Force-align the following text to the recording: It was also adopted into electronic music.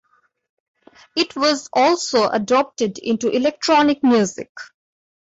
It 1.15 1.35
was 1.35 1.69
also 1.71 2.27
adopted 2.27 2.97
into 2.97 3.29
electronic 3.29 4.01
music. 4.03 4.49